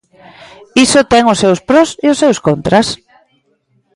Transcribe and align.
Iso 0.85 0.99
ten 1.11 1.23
os 1.33 1.41
seus 1.43 1.59
pros 1.67 1.89
e 2.05 2.07
os 2.13 2.19
seus 2.21 2.37
contras. 2.47 2.87